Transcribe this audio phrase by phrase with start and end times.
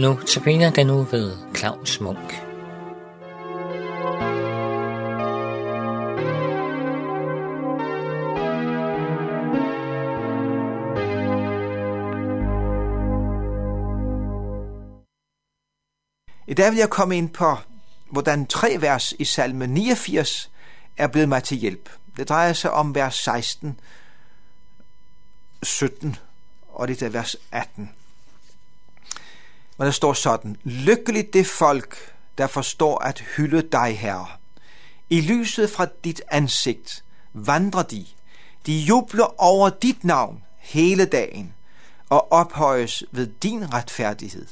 [0.00, 2.32] Nu tabiner den nu ved Claus Munk.
[16.46, 17.56] I dag vil jeg komme ind på,
[18.10, 20.50] hvordan tre vers i salme 89
[20.96, 21.90] er blevet mig til hjælp.
[22.16, 23.80] Det drejer sig om vers 16,
[25.62, 26.16] 17
[26.68, 27.90] og det er vers 18.
[29.80, 34.26] Hvor der står sådan, Lykkeligt det folk, der forstår at hylde dig, Herre.
[35.10, 38.06] I lyset fra dit ansigt vandrer de.
[38.66, 41.54] De jubler over dit navn hele dagen
[42.08, 44.46] og ophøjes ved din retfærdighed.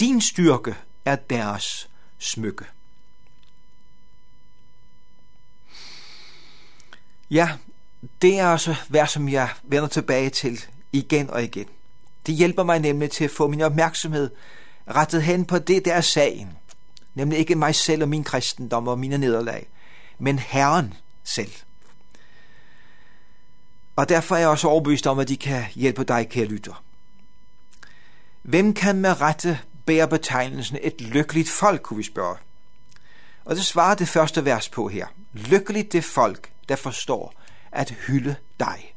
[0.00, 2.64] Din styrke er deres smykke.
[7.30, 7.50] Ja,
[8.22, 11.66] det er altså vers, som jeg vender tilbage til igen og igen.
[12.26, 14.30] Det hjælper mig nemlig til at få min opmærksomhed
[14.88, 16.52] rettet hen på det, der er sagen.
[17.14, 19.68] Nemlig ikke mig selv og min kristendom og mine nederlag,
[20.18, 21.52] men Herren selv.
[23.96, 26.84] Og derfor er jeg også overbevist om, at de kan hjælpe dig, kære lytter.
[28.42, 32.36] Hvem kan med rette bære betegnelsen et lykkeligt folk, kunne vi spørge.
[33.44, 35.06] Og det svarer det første vers på her.
[35.32, 37.34] Lykkeligt det folk, der forstår
[37.72, 38.95] at hylde dig.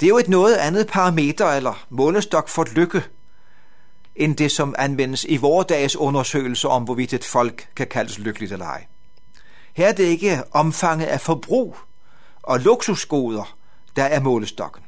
[0.00, 3.04] Det er jo et noget andet parameter eller målestok for lykke,
[4.16, 8.52] end det, som anvendes i vores dages undersøgelser om, hvorvidt et folk kan kaldes lykkeligt
[8.52, 8.86] eller ej.
[9.72, 11.76] Her er det ikke omfanget af forbrug
[12.42, 13.56] og luksusgoder,
[13.96, 14.82] der er målestokken.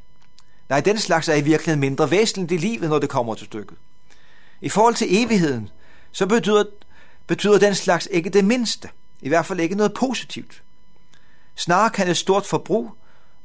[0.68, 3.76] Nej, den slags er i virkeligheden mindre væsentligt i livet, når det kommer til stykket.
[4.60, 5.68] I forhold til evigheden,
[6.12, 6.64] så betyder,
[7.26, 8.88] betyder den slags ikke det mindste.
[9.20, 10.62] I hvert fald ikke noget positivt.
[11.54, 12.90] Snarere kan et stort forbrug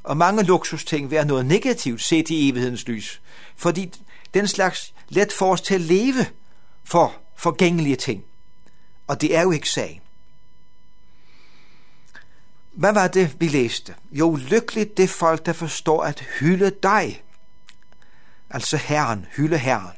[0.08, 3.22] og mange luksusting være noget negativt set i evighedens lys,
[3.56, 3.92] fordi
[4.34, 6.26] den slags let får os til at leve
[6.84, 8.24] for forgængelige ting.
[9.06, 10.00] Og det er jo ikke sagen.
[12.72, 13.94] Hvad var det, vi læste?
[14.12, 17.22] Jo, lykkeligt det folk, der forstår at hylde dig.
[18.50, 19.96] Altså Herren, hylde Herren.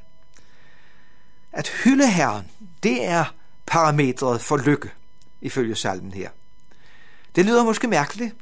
[1.53, 2.51] At hylde Herren,
[2.83, 3.35] det er
[3.67, 4.91] parametret for lykke,
[5.41, 6.31] ifølge salmen her.
[7.37, 8.35] Det lyder måske mærkeligt,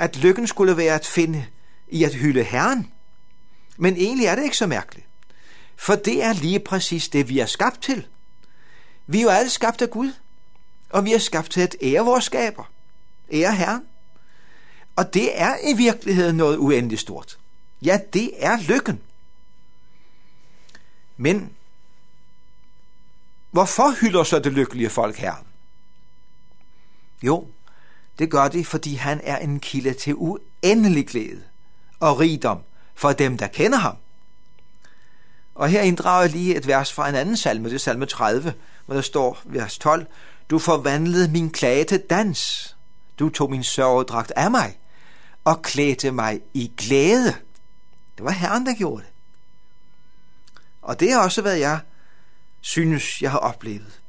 [0.00, 1.46] at lykken skulle være at finde
[1.88, 2.92] i at hylde Herren.
[3.76, 5.06] Men egentlig er det ikke så mærkeligt.
[5.76, 8.06] For det er lige præcis det, vi er skabt til.
[9.06, 10.12] Vi er jo alle skabt af Gud,
[10.90, 12.70] og vi er skabt til at ære vores skaber.
[13.32, 13.82] Ære Herren.
[14.96, 17.38] Og det er i virkeligheden noget uendeligt stort.
[17.82, 19.00] Ja, det er lykken.
[21.16, 21.52] Men
[23.50, 25.46] hvorfor hylder så det lykkelige folk Herren?
[27.22, 27.48] Jo,
[28.20, 31.42] det gør de, fordi han er en kilde til uendelig glæde
[32.00, 32.58] og rigdom
[32.94, 33.96] for dem, der kender ham.
[35.54, 38.54] Og her inddrager jeg lige et vers fra en anden salme, det er salme 30,
[38.86, 40.06] hvor der står, vers 12,
[40.50, 42.76] Du forvandlede min klage til dans.
[43.18, 44.78] Du tog min sørgedragt af mig
[45.44, 47.34] og klædte mig i glæde.
[48.16, 49.12] Det var Herren, der gjorde det.
[50.82, 51.80] Og det er også, hvad jeg
[52.60, 54.00] synes, jeg har oplevet.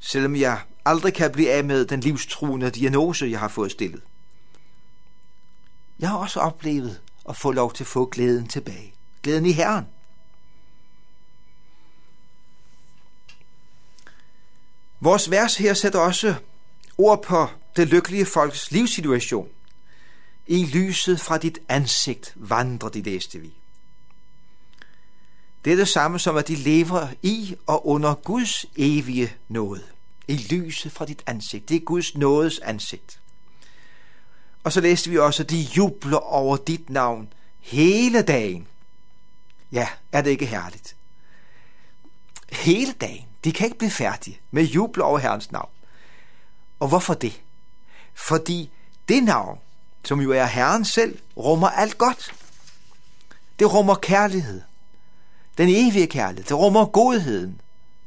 [0.00, 4.02] Selvom jeg aldrig kan blive af med den livstruende diagnose, jeg har fået stillet.
[5.98, 8.94] Jeg har også oplevet at få lov til at få glæden tilbage.
[9.22, 9.84] Glæden i Herren.
[15.00, 16.34] Vores vers her sætter også
[16.98, 19.48] ord på det lykkelige folks livssituation.
[20.46, 23.52] I lyset fra dit ansigt vandrer de, læste vi.
[25.64, 29.82] Det er det samme som, at de lever i og under Guds evige nåde
[30.32, 31.68] i lyset fra dit ansigt.
[31.68, 33.20] Det er Guds nådes ansigt.
[34.64, 38.66] Og så læste vi også, at de jubler over dit navn hele dagen.
[39.72, 40.96] Ja, er det ikke herligt?
[42.52, 43.26] Hele dagen.
[43.44, 45.70] De kan ikke blive færdige med jubler over Herrens navn.
[46.80, 47.42] Og hvorfor det?
[48.14, 48.70] Fordi
[49.08, 49.58] det navn,
[50.04, 52.34] som jo er Herren selv, rummer alt godt.
[53.58, 54.62] Det rummer kærlighed.
[55.58, 56.44] Den evige kærlighed.
[56.44, 57.60] Det rummer godheden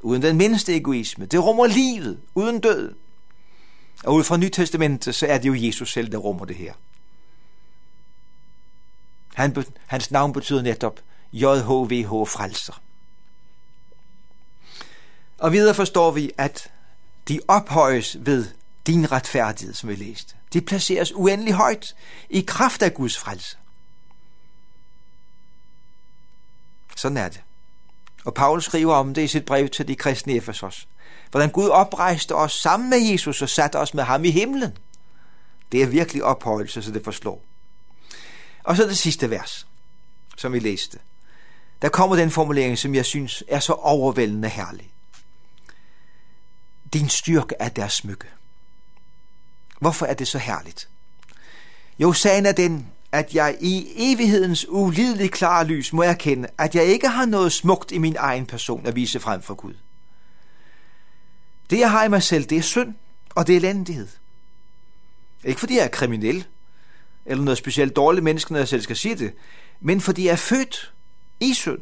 [0.06, 1.26] uden den mindste egoisme.
[1.26, 2.96] Det rummer livet, uden død.
[4.04, 6.74] Og ud fra Nytestamentet, så er det jo Jesus selv, der rummer det her.
[9.34, 11.00] Han, hans navn betyder netop
[11.34, 12.82] JHVH frelser.
[15.38, 16.72] Og videre forstår vi, at
[17.28, 18.46] de ophøjes ved
[18.88, 20.36] din retfærdighed, som vi læste.
[20.54, 21.96] De placeres uendelig højt
[22.30, 23.58] i kraft af Guds frelse.
[26.98, 27.42] Sådan er det.
[28.26, 30.88] Og Paulus skriver om det i sit brev til de kristne i Efesos.
[31.32, 34.78] Hvordan Gud oprejste os sammen med Jesus og satte os med ham i himlen.
[35.72, 37.44] Det er virkelig ophøjelse, så det forslår.
[38.64, 39.68] Og så det sidste vers,
[40.38, 41.00] som vi læste.
[41.82, 44.94] der kommer den formulering, som jeg synes er så overvældende herlig.
[46.94, 48.28] Din styrke er deres smykke.
[49.80, 50.90] Hvorfor er det så herligt?
[52.00, 56.86] Jo, sagen er den, at jeg i evighedens ulideligt klare lys må erkende, at jeg
[56.86, 59.74] ikke har noget smukt i min egen person at vise frem for Gud.
[61.70, 62.94] Det, jeg har i mig selv, det er synd,
[63.30, 64.08] og det er elendighed.
[65.44, 66.46] Ikke fordi jeg er kriminel,
[67.26, 69.34] eller noget specielt dårligt menneske, når jeg selv skal sige det,
[69.82, 70.94] men fordi jeg er født
[71.40, 71.80] i synd.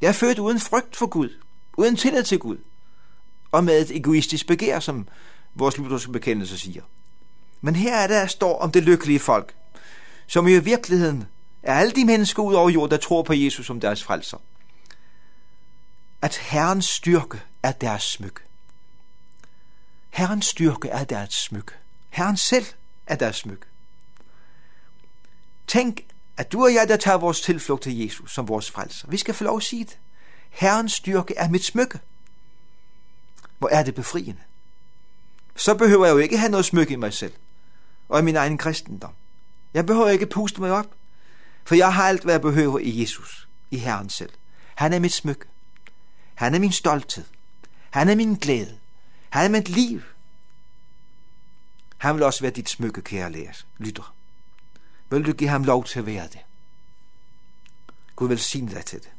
[0.00, 1.28] Jeg er født uden frygt for Gud,
[1.76, 2.56] uden tillid til Gud,
[3.52, 5.08] og med et egoistisk begær, som
[5.54, 6.82] vores lutherske bekendelse siger.
[7.60, 9.54] Men her er der står om det lykkelige folk,
[10.26, 11.28] som i virkeligheden
[11.62, 14.38] er alle de mennesker ud over jorden, der tror på Jesus som deres frelser.
[16.22, 18.40] At Herrens styrke er deres smykke.
[20.10, 21.72] Herrens styrke er deres smykke.
[22.10, 22.66] Herren selv
[23.06, 23.66] er deres smykke.
[25.66, 26.00] Tænk,
[26.36, 29.34] at du og jeg, der tager vores tilflugt til Jesus som vores frelser, vi skal
[29.34, 29.98] få lov at sige det.
[30.50, 32.00] Herrens styrke er mit smykke.
[33.58, 34.40] Hvor er det befriende.
[35.56, 37.32] Så behøver jeg jo ikke have noget smykke i mig selv
[38.08, 39.12] og i min egen kristendom.
[39.74, 40.94] Jeg behøver ikke puste mig op,
[41.64, 44.32] for jeg har alt, hvad jeg behøver i Jesus, i Herren selv.
[44.74, 45.44] Han er mit smykke.
[46.34, 47.24] Han er min stolthed.
[47.90, 48.78] Han er min glæde.
[49.30, 50.00] Han er mit liv.
[51.98, 54.14] Han vil også være dit smykke, kære lærer, lytter.
[55.10, 56.40] Vil du give ham lov til at være det?
[58.16, 59.10] Gud velsigne dig til det.